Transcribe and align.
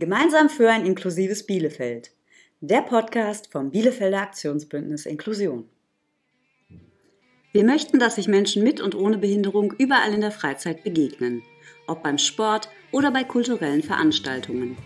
Gemeinsam 0.00 0.48
für 0.48 0.70
ein 0.70 0.86
inklusives 0.86 1.44
Bielefeld. 1.44 2.12
Der 2.60 2.82
Podcast 2.82 3.50
vom 3.50 3.72
Bielefelder 3.72 4.20
Aktionsbündnis 4.22 5.06
Inklusion. 5.06 5.68
Wir 7.50 7.64
möchten, 7.64 7.98
dass 7.98 8.14
sich 8.14 8.28
Menschen 8.28 8.62
mit 8.62 8.80
und 8.80 8.94
ohne 8.94 9.18
Behinderung 9.18 9.74
überall 9.76 10.14
in 10.14 10.20
der 10.20 10.30
Freizeit 10.30 10.84
begegnen, 10.84 11.42
ob 11.88 12.04
beim 12.04 12.16
Sport 12.16 12.68
oder 12.92 13.10
bei 13.10 13.24
kulturellen 13.24 13.82
Veranstaltungen. 13.82 14.76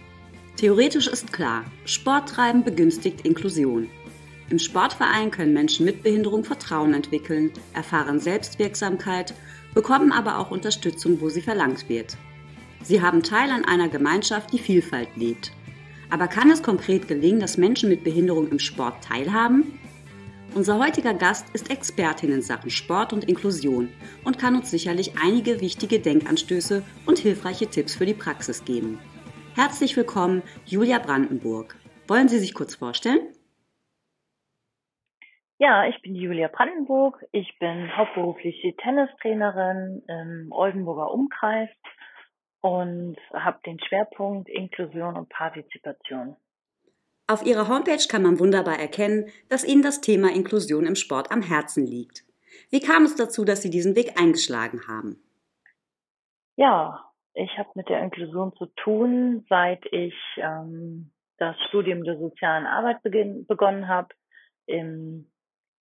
Theoretisch 0.57 1.09
ist 1.09 1.31
klar, 1.31 1.67
Sport 1.85 2.31
treiben 2.31 2.65
begünstigt 2.65 3.27
Inklusion. 3.27 3.91
Im 4.49 4.59
Sportverein 4.59 5.31
können 5.31 5.53
Menschen 5.53 5.85
mit 5.85 6.03
Behinderung 6.03 6.43
Vertrauen 6.43 6.95
entwickeln, 6.95 7.53
erfahren 7.75 8.19
Selbstwirksamkeit, 8.19 9.35
bekommen 9.75 10.11
aber 10.11 10.39
auch 10.39 10.51
Unterstützung, 10.51 11.21
wo 11.21 11.29
sie 11.29 11.43
verlangt 11.43 11.91
wird. 11.91 12.17
Sie 12.83 13.01
haben 13.01 13.23
Teil 13.23 13.51
an 13.51 13.65
einer 13.65 13.89
Gemeinschaft, 13.89 14.53
die 14.53 14.59
Vielfalt 14.59 15.17
lebt. 15.17 15.53
Aber 16.11 16.27
kann 16.27 16.51
es 16.51 16.65
konkret 16.65 17.07
gelingen, 17.07 17.39
dass 17.39 17.57
Menschen 17.57 17.89
mit 17.89 18.03
Behinderung 18.03 18.49
im 18.51 18.59
Sport 18.59 19.05
teilhaben? 19.05 19.79
Unser 20.55 20.79
heutiger 20.81 21.15
Gast 21.15 21.55
ist 21.55 21.71
Expertin 21.71 22.33
in 22.33 22.43
Sachen 22.43 22.71
Sport 22.71 23.13
und 23.13 23.29
Inklusion 23.29 23.89
und 24.25 24.39
kann 24.39 24.57
uns 24.57 24.71
sicherlich 24.71 25.13
einige 25.23 25.61
wichtige 25.61 26.01
Denkanstöße 26.01 26.83
und 27.07 27.19
hilfreiche 27.19 27.69
Tipps 27.69 27.95
für 27.95 28.05
die 28.05 28.15
Praxis 28.15 28.65
geben. 28.65 28.99
Herzlich 29.55 29.97
willkommen, 29.97 30.43
Julia 30.67 30.99
Brandenburg. 30.99 31.77
Wollen 32.09 32.29
Sie 32.29 32.41
sich 32.41 32.53
kurz 32.53 32.75
vorstellen? 32.75 33.21
Ja, 35.59 35.87
ich 35.87 36.03
bin 36.03 36.17
Julia 36.17 36.49
Brandenburg. 36.49 37.25
Ich 37.31 37.57
bin 37.61 37.97
hauptberufliche 37.97 38.75
Tennistrainerin 38.77 40.03
im 40.09 40.49
Oldenburger 40.51 41.13
Umkreis 41.13 41.71
und 42.63 43.17
habe 43.35 43.59
den 43.67 43.79
Schwerpunkt 43.81 44.49
Inklusion 44.49 45.17
und 45.17 45.29
Partizipation. 45.29 46.37
Auf 47.27 47.45
Ihrer 47.45 47.69
Homepage 47.69 48.07
kann 48.09 48.23
man 48.23 48.39
wunderbar 48.39 48.79
erkennen, 48.79 49.27
dass 49.49 49.65
Ihnen 49.65 49.83
das 49.83 50.01
Thema 50.01 50.33
Inklusion 50.33 50.87
im 50.87 50.95
Sport 50.95 51.31
am 51.31 51.43
Herzen 51.43 51.87
liegt. 51.87 52.25
Wie 52.71 52.81
kam 52.81 53.05
es 53.05 53.17
dazu, 53.17 53.45
dass 53.45 53.63
Sie 53.63 53.71
diesen 53.71 53.97
Weg 53.97 54.21
eingeschlagen 54.21 54.87
haben? 54.89 55.23
Ja, 56.57 57.11
ich 57.35 57.59
habe 57.59 57.71
mit 57.75 57.89
der 57.89 58.01
Inklusion 58.03 58.55
zu 58.57 58.67
tun, 58.77 59.45
seit 59.49 59.85
ich 59.91 60.15
ähm, 60.37 61.11
das 61.39 61.57
Studium 61.69 62.05
der 62.05 62.19
sozialen 62.19 62.67
Arbeit 62.67 63.03
beginn, 63.03 63.47
begonnen 63.47 63.89
habe 63.89 64.09
im 64.67 65.31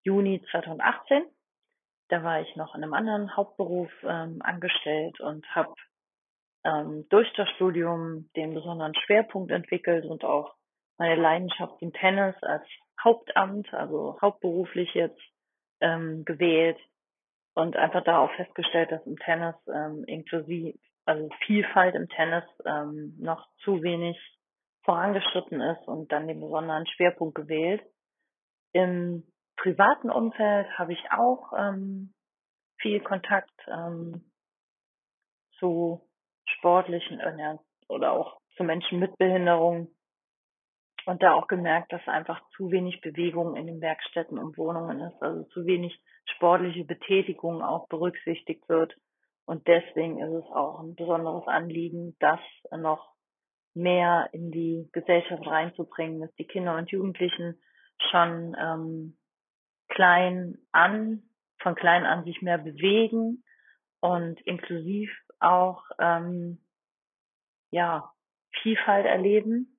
Juni 0.03 0.43
2018. 0.49 1.25
Da 2.09 2.23
war 2.23 2.41
ich 2.41 2.55
noch 2.55 2.73
in 2.75 2.83
einem 2.83 2.93
anderen 2.93 3.35
Hauptberuf 3.35 3.91
ähm, 4.03 4.41
angestellt 4.41 5.19
und 5.19 5.45
habe 5.53 5.73
ähm, 6.63 7.05
durch 7.09 7.31
das 7.33 7.49
Studium 7.51 8.29
den 8.35 8.53
besonderen 8.53 8.93
Schwerpunkt 8.95 9.51
entwickelt 9.51 10.05
und 10.05 10.23
auch 10.23 10.55
meine 10.97 11.19
Leidenschaft 11.19 11.81
im 11.81 11.93
Tennis 11.93 12.35
als 12.41 12.63
Hauptamt, 13.03 13.73
also 13.73 14.19
hauptberuflich 14.21 14.93
jetzt 14.93 15.19
ähm, 15.79 16.23
gewählt 16.25 16.77
und 17.55 17.75
einfach 17.75 18.03
da 18.03 18.19
auch 18.19 18.31
festgestellt, 18.35 18.91
dass 18.91 19.05
im 19.05 19.17
Tennis 19.17 19.55
ähm, 19.67 20.03
inklusiv, 20.05 20.75
also 21.05 21.29
Vielfalt 21.45 21.95
im 21.95 22.07
Tennis 22.09 22.43
ähm, 22.65 23.15
noch 23.19 23.47
zu 23.63 23.81
wenig 23.81 24.17
vorangeschritten 24.83 25.61
ist 25.61 25.87
und 25.87 26.11
dann 26.11 26.27
den 26.27 26.39
besonderen 26.39 26.85
Schwerpunkt 26.87 27.35
gewählt. 27.35 27.81
Im 28.73 29.23
privaten 29.57 30.09
Umfeld 30.09 30.67
habe 30.77 30.93
ich 30.93 31.11
auch 31.11 31.53
ähm, 31.57 32.13
viel 32.77 32.99
Kontakt 33.01 33.53
ähm, 33.67 34.31
zu 35.59 36.07
sportlichen 36.57 37.19
äh, 37.19 37.57
oder 37.87 38.13
auch 38.13 38.39
zu 38.55 38.63
Menschen 38.63 38.99
mit 38.99 39.17
Behinderung 39.17 39.89
und 41.05 41.23
da 41.23 41.33
auch 41.33 41.47
gemerkt, 41.47 41.91
dass 41.91 42.07
einfach 42.07 42.41
zu 42.55 42.71
wenig 42.71 43.01
Bewegung 43.01 43.55
in 43.55 43.67
den 43.67 43.81
Werkstätten 43.81 44.37
und 44.37 44.57
Wohnungen 44.57 44.99
ist, 44.99 45.21
also 45.21 45.43
zu 45.49 45.65
wenig 45.65 45.99
sportliche 46.35 46.85
Betätigung 46.85 47.63
auch 47.63 47.87
berücksichtigt 47.87 48.67
wird. 48.69 48.95
Und 49.45 49.67
deswegen 49.67 50.19
ist 50.19 50.45
es 50.45 50.51
auch 50.51 50.79
ein 50.79 50.95
besonderes 50.95 51.47
Anliegen, 51.47 52.15
das 52.19 52.39
noch 52.71 53.13
mehr 53.73 54.29
in 54.33 54.51
die 54.51 54.89
Gesellschaft 54.91 55.45
reinzubringen, 55.45 56.21
dass 56.21 56.33
die 56.35 56.45
Kinder 56.45 56.77
und 56.77 56.91
Jugendlichen 56.91 57.59
schon 58.09 58.55
ähm, 58.59 59.17
klein 59.89 60.57
an, 60.71 61.23
von 61.59 61.75
klein 61.75 62.05
an 62.05 62.23
sich 62.25 62.41
mehr 62.41 62.57
bewegen 62.57 63.43
und 63.99 64.39
inklusiv 64.41 65.11
auch 65.41 65.83
ähm, 65.99 66.59
ja 67.71 68.11
Vielfalt 68.61 69.05
erleben. 69.05 69.77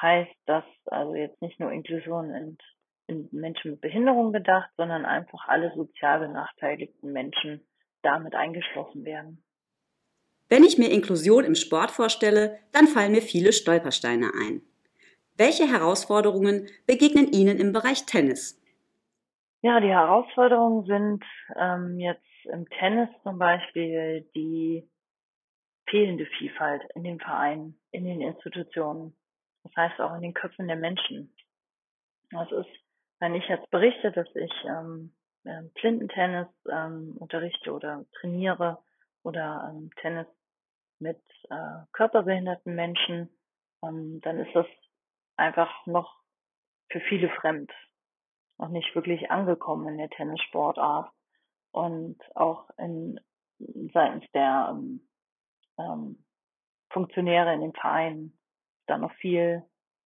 Heißt 0.00 0.34
das 0.46 0.64
also 0.86 1.14
jetzt 1.14 1.40
nicht 1.40 1.60
nur 1.60 1.70
Inklusion 1.70 2.30
in, 2.30 2.58
in 3.06 3.28
Menschen 3.32 3.72
mit 3.72 3.80
Behinderung 3.80 4.32
gedacht, 4.32 4.70
sondern 4.76 5.04
einfach 5.04 5.48
alle 5.48 5.72
sozial 5.74 6.20
benachteiligten 6.20 7.12
Menschen 7.12 7.66
damit 8.02 8.34
eingeschlossen 8.34 9.04
werden. 9.04 9.42
Wenn 10.48 10.64
ich 10.64 10.76
mir 10.78 10.90
Inklusion 10.90 11.44
im 11.44 11.54
Sport 11.54 11.90
vorstelle, 11.90 12.58
dann 12.72 12.86
fallen 12.86 13.12
mir 13.12 13.22
viele 13.22 13.52
Stolpersteine 13.52 14.32
ein. 14.34 14.62
Welche 15.36 15.66
Herausforderungen 15.66 16.68
begegnen 16.86 17.32
Ihnen 17.32 17.58
im 17.58 17.72
Bereich 17.72 18.04
Tennis? 18.06 18.60
Ja, 19.62 19.80
die 19.80 19.88
Herausforderungen 19.88 20.84
sind 20.84 21.24
ähm, 21.58 21.98
jetzt 21.98 22.22
im 22.46 22.68
Tennis 22.68 23.08
zum 23.22 23.38
Beispiel 23.38 24.28
die 24.34 24.88
fehlende 25.88 26.26
Vielfalt 26.26 26.82
in 26.94 27.04
den 27.04 27.20
Vereinen, 27.20 27.78
in 27.90 28.04
den 28.04 28.20
Institutionen. 28.20 29.16
Das 29.62 29.76
heißt 29.76 30.00
auch 30.00 30.14
in 30.14 30.22
den 30.22 30.34
Köpfen 30.34 30.66
der 30.66 30.76
Menschen. 30.76 31.34
Das 32.30 32.50
ist, 32.52 32.70
wenn 33.20 33.34
ich 33.34 33.46
jetzt 33.48 33.70
berichte, 33.70 34.12
dass 34.12 34.28
ich 34.34 34.52
ähm, 34.64 35.14
ähm, 35.44 35.70
Plintentennis 35.74 36.48
ähm, 36.70 37.16
unterrichte 37.18 37.72
oder 37.72 38.04
trainiere 38.18 38.82
oder 39.22 39.70
ähm, 39.70 39.90
Tennis 40.00 40.26
mit 40.98 41.22
äh, 41.50 41.84
körperbehinderten 41.92 42.74
Menschen, 42.74 43.30
ähm, 43.82 44.20
dann 44.22 44.38
ist 44.38 44.54
das 44.54 44.66
einfach 45.36 45.86
noch 45.86 46.18
für 46.90 47.00
viele 47.00 47.28
fremd, 47.28 47.72
noch 48.58 48.68
nicht 48.68 48.94
wirklich 48.94 49.30
angekommen 49.30 49.88
in 49.88 49.98
der 49.98 50.10
Tennissportart 50.10 51.10
und 51.74 52.16
auch 52.36 52.70
in, 52.78 53.18
seitens 53.92 54.24
der 54.32 54.68
ähm, 54.70 55.00
ähm, 55.78 56.24
Funktionäre 56.90 57.52
in 57.52 57.62
den 57.62 57.72
Vereinen 57.72 58.38
da 58.86 58.96
noch 58.96 59.12
viel 59.14 59.64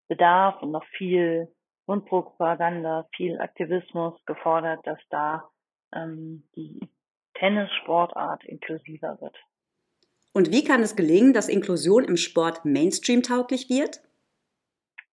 Bedarf 0.07 0.61
und 0.61 0.71
noch 0.71 0.85
viel 0.97 1.53
Mundpropaganda, 1.85 3.07
viel 3.15 3.39
Aktivismus 3.39 4.13
gefordert, 4.25 4.87
dass 4.87 4.99
da 5.09 5.49
ähm, 5.93 6.47
die 6.55 6.79
Tennissportart 7.33 8.45
inklusiver 8.45 9.19
wird. 9.19 9.35
Und 10.33 10.51
wie 10.51 10.63
kann 10.63 10.81
es 10.81 10.95
gelingen, 10.95 11.33
dass 11.33 11.49
Inklusion 11.49 12.05
im 12.05 12.15
Sport 12.15 12.63
Mainstream-tauglich 12.63 13.69
wird? 13.69 14.01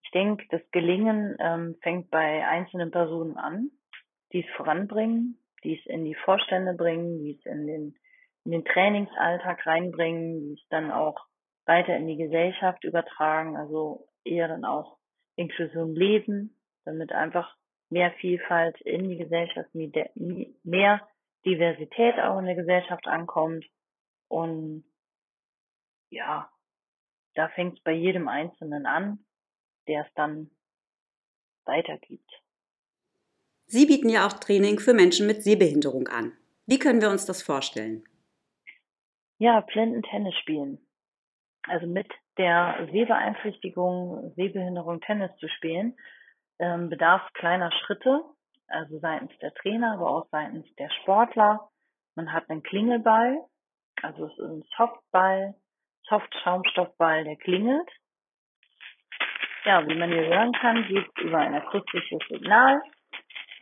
Ich 0.04 0.10
denke, 0.12 0.44
das 0.50 0.60
Gelingen 0.70 1.36
ähm, 1.40 1.76
fängt 1.82 2.10
bei 2.10 2.46
einzelnen 2.46 2.92
Personen 2.92 3.36
an, 3.36 3.70
die 4.32 4.44
es 4.44 4.56
voranbringen, 4.56 5.43
die 5.64 5.78
es 5.78 5.86
in 5.86 6.04
die 6.04 6.14
Vorstände 6.14 6.74
bringen, 6.74 7.18
die 7.18 7.38
es 7.38 7.46
in 7.46 7.66
den, 7.66 7.96
in 8.44 8.52
den 8.52 8.64
Trainingsalltag 8.64 9.66
reinbringen, 9.66 10.40
die 10.40 10.52
es 10.54 10.68
dann 10.68 10.90
auch 10.90 11.26
weiter 11.66 11.96
in 11.96 12.06
die 12.06 12.16
Gesellschaft 12.16 12.84
übertragen, 12.84 13.56
also 13.56 14.06
eher 14.24 14.48
dann 14.48 14.64
auch 14.64 14.98
Inklusion 15.36 15.94
leben, 15.94 16.56
damit 16.84 17.12
einfach 17.12 17.56
mehr 17.90 18.12
Vielfalt 18.12 18.80
in 18.82 19.08
die 19.08 19.16
Gesellschaft, 19.16 19.70
mehr 19.74 21.08
Diversität 21.44 22.18
auch 22.18 22.38
in 22.38 22.46
der 22.46 22.54
Gesellschaft 22.54 23.06
ankommt. 23.06 23.64
Und 24.28 24.84
ja, 26.10 26.50
da 27.34 27.48
fängt 27.48 27.78
es 27.78 27.82
bei 27.82 27.92
jedem 27.92 28.28
Einzelnen 28.28 28.86
an, 28.86 29.24
der 29.88 30.06
es 30.06 30.14
dann 30.14 30.50
weitergibt. 31.64 32.30
Sie 33.66 33.86
bieten 33.86 34.08
ja 34.08 34.26
auch 34.26 34.34
Training 34.34 34.78
für 34.78 34.94
Menschen 34.94 35.26
mit 35.26 35.42
Sehbehinderung 35.42 36.08
an. 36.08 36.32
Wie 36.66 36.78
können 36.78 37.00
wir 37.00 37.10
uns 37.10 37.26
das 37.26 37.42
vorstellen? 37.42 38.04
Ja, 39.38 39.60
Blindentennis 39.60 40.34
spielen. 40.36 40.78
Also 41.66 41.86
mit 41.86 42.06
der 42.36 42.88
Sehbeeinträchtigung, 42.92 44.32
Sehbehinderung 44.36 45.00
Tennis 45.00 45.30
zu 45.38 45.48
spielen, 45.48 45.96
ähm, 46.58 46.88
bedarf 46.88 47.22
kleiner 47.32 47.72
Schritte, 47.72 48.22
also 48.68 48.98
seitens 48.98 49.32
der 49.38 49.52
Trainer, 49.54 49.94
aber 49.94 50.10
auch 50.10 50.28
seitens 50.30 50.66
der 50.76 50.90
Sportler. 51.00 51.70
Man 52.16 52.32
hat 52.32 52.48
einen 52.50 52.62
Klingelball, 52.62 53.38
also 54.02 54.26
es 54.26 54.32
ist 54.32 54.44
ein 54.44 54.64
Softball, 54.76 55.54
Soft-Schaumstoffball, 56.08 57.24
der 57.24 57.36
klingelt. 57.36 57.88
Ja, 59.64 59.86
wie 59.88 59.94
man 59.94 60.12
hier 60.12 60.26
hören 60.26 60.52
kann, 60.52 60.86
geht 60.86 61.18
über 61.18 61.38
ein 61.38 61.54
akustisches 61.54 62.20
Signal 62.28 62.82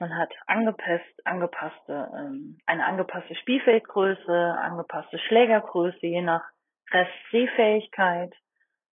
man 0.03 0.19
hat 0.19 0.33
angepasst, 0.49 1.15
angepasste, 1.25 2.11
ähm, 2.19 2.59
eine 2.67 2.85
angepasste 2.85 3.37
Spielfeldgröße, 3.37 4.33
angepasste 4.33 5.17
Schlägergröße, 5.21 6.05
je 6.05 6.23
nach 6.23 6.43
Restsehfähigkeit. 6.91 8.35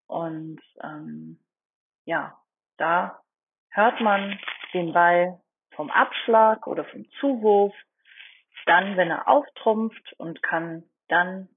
Und 0.06 0.60
ähm, 0.84 1.40
ja, 2.04 2.38
da 2.76 3.20
hört 3.70 4.00
man 4.00 4.38
den 4.72 4.92
Ball 4.92 5.40
vom 5.74 5.90
Abschlag 5.90 6.68
oder 6.68 6.84
vom 6.84 7.04
Zuwurf, 7.18 7.74
dann, 8.66 8.96
wenn 8.96 9.10
er 9.10 9.26
auftrumpft 9.26 10.14
und 10.16 10.44
kann 10.44 10.84
dann 11.08 11.48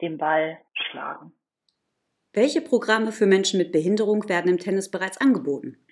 den 0.00 0.16
Ball 0.16 0.60
schlagen. 0.74 1.32
Welche 2.32 2.60
Programme 2.60 3.10
für 3.10 3.26
Menschen 3.26 3.58
mit 3.58 3.72
Behinderung 3.72 4.28
werden 4.28 4.48
im 4.48 4.58
Tennis 4.58 4.92
bereits 4.92 5.18
angeboten? 5.20 5.84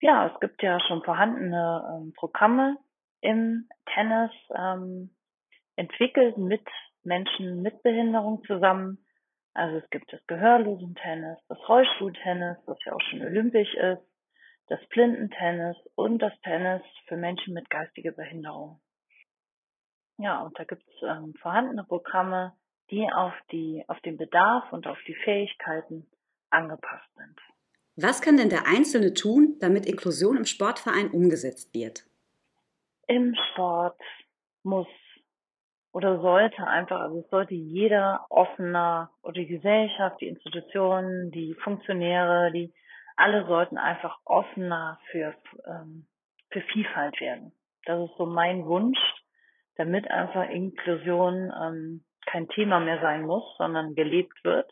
Ja, 0.00 0.26
es 0.26 0.40
gibt 0.40 0.62
ja 0.62 0.78
schon 0.80 1.02
vorhandene 1.02 1.96
ähm, 1.96 2.12
Programme 2.14 2.76
im 3.20 3.68
Tennis, 3.94 4.30
ähm, 4.54 5.10
entwickelt 5.76 6.36
mit 6.36 6.66
Menschen 7.02 7.62
mit 7.62 7.82
Behinderung 7.82 8.42
zusammen. 8.44 8.98
Also 9.54 9.78
es 9.78 9.88
gibt 9.90 10.12
das 10.12 10.20
Gehörlosen-Tennis, 10.26 11.38
das 11.48 11.58
Rollstuhltennis, 11.68 12.58
was 12.66 12.78
ja 12.84 12.92
auch 12.92 13.00
schon 13.08 13.22
olympisch 13.22 13.72
ist, 13.74 14.02
das 14.66 14.80
Blindentennis 14.88 15.76
und 15.94 16.18
das 16.18 16.38
Tennis 16.40 16.82
für 17.06 17.16
Menschen 17.16 17.54
mit 17.54 17.70
geistiger 17.70 18.12
Behinderung. 18.12 18.80
Ja, 20.18 20.42
und 20.42 20.58
da 20.58 20.64
gibt 20.64 20.82
es 20.86 21.02
ähm, 21.02 21.34
vorhandene 21.40 21.84
Programme, 21.84 22.54
die 22.90 23.08
auf 23.12 23.34
die 23.50 23.84
auf 23.88 24.00
den 24.00 24.16
Bedarf 24.16 24.72
und 24.72 24.86
auf 24.86 24.98
die 25.06 25.14
Fähigkeiten 25.14 26.06
angepasst 26.50 27.14
sind. 27.14 27.55
Was 27.96 28.20
kann 28.20 28.36
denn 28.36 28.50
der 28.50 28.66
Einzelne 28.66 29.14
tun, 29.14 29.56
damit 29.58 29.86
Inklusion 29.86 30.36
im 30.36 30.44
Sportverein 30.44 31.10
umgesetzt 31.10 31.74
wird? 31.74 32.04
Im 33.08 33.34
Sport 33.52 33.98
muss 34.62 34.86
oder 35.92 36.20
sollte 36.20 36.66
einfach, 36.66 37.00
also 37.00 37.20
es 37.20 37.30
sollte 37.30 37.54
jeder 37.54 38.26
offener 38.28 39.10
oder 39.22 39.32
die 39.32 39.46
Gesellschaft, 39.46 40.20
die 40.20 40.28
Institutionen, 40.28 41.30
die 41.30 41.54
Funktionäre, 41.54 42.52
die 42.52 42.74
alle 43.16 43.46
sollten 43.46 43.78
einfach 43.78 44.18
offener 44.26 45.00
für, 45.10 45.34
ähm, 45.66 46.06
für 46.50 46.60
Vielfalt 46.60 47.18
werden. 47.18 47.52
Das 47.86 48.10
ist 48.10 48.16
so 48.18 48.26
mein 48.26 48.66
Wunsch, 48.66 48.98
damit 49.76 50.10
einfach 50.10 50.50
Inklusion 50.50 51.50
ähm, 51.62 52.04
kein 52.26 52.46
Thema 52.48 52.78
mehr 52.78 53.00
sein 53.00 53.24
muss, 53.24 53.44
sondern 53.56 53.94
gelebt 53.94 54.44
wird. 54.44 54.70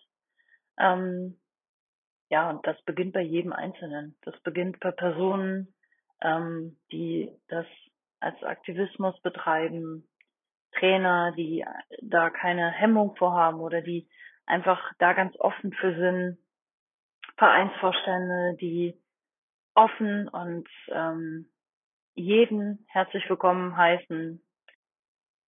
Ähm, 0.79 1.39
ja, 2.31 2.51
und 2.51 2.67
das 2.67 2.81
beginnt 2.83 3.13
bei 3.13 3.23
jedem 3.23 3.53
Einzelnen. 3.53 4.17
Das 4.23 4.39
beginnt 4.41 4.81
bei 4.81 4.91
Personen, 4.91 5.75
ähm, 6.23 6.79
die 6.91 7.31
das 7.49 7.67
als 8.21 8.43
Aktivismus 8.43 9.21
betreiben, 9.21 10.09
Trainer, 10.79 11.33
die 11.37 11.65
da 12.03 12.31
keine 12.31 12.71
Hemmung 12.71 13.15
vorhaben 13.17 13.61
oder 13.61 13.81
die 13.81 14.09
einfach 14.47 14.81
da 14.99 15.13
ganz 15.13 15.37
offen 15.39 15.73
für 15.73 15.95
sind, 15.95 16.39
Vereinsvorstände, 17.37 18.57
die 18.61 18.99
offen 19.75 20.29
und 20.29 20.69
ähm, 20.89 21.51
jeden 22.15 22.87
herzlich 22.89 23.29
willkommen 23.29 23.77
heißen. 23.77 24.41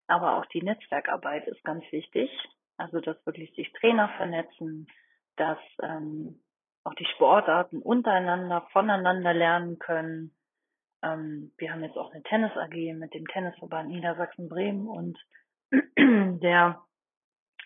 Aber 0.07 0.37
auch 0.37 0.45
die 0.47 0.61
Netzwerkarbeit 0.61 1.47
ist 1.47 1.63
ganz 1.63 1.83
wichtig. 1.91 2.29
Also 2.77 2.99
dass 2.99 3.25
wirklich 3.25 3.53
sich 3.55 3.71
Trainer 3.73 4.09
vernetzen, 4.17 4.87
dass 5.35 5.57
ähm, 5.81 6.39
auch 6.87 6.93
die 6.95 7.05
Sportarten 7.15 7.81
untereinander, 7.81 8.67
voneinander 8.71 9.33
lernen 9.33 9.77
können. 9.77 10.31
Ähm, 11.03 11.51
wir 11.57 11.71
haben 11.71 11.83
jetzt 11.83 11.97
auch 11.97 12.11
eine 12.11 12.23
Tennis 12.23 12.51
AG 12.55 12.93
mit 12.93 13.13
dem 13.13 13.27
Tennisverband 13.27 13.89
Niedersachsen-Bremen 13.89 14.87
und 14.87 15.19
der 15.97 16.81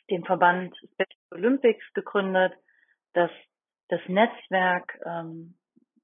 den 0.09 0.25
Verband 0.25 0.75
Special 0.77 1.07
Olympics 1.31 1.85
gegründet, 1.93 2.53
dass 3.13 3.31
das 3.89 4.01
Netzwerk 4.07 4.99
ähm, 5.05 5.55